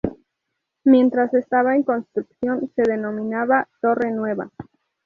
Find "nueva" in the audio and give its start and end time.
4.11-4.49